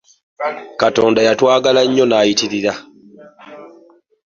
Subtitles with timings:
[0.81, 2.73] Katonda yatwagala nnyo nayitirira!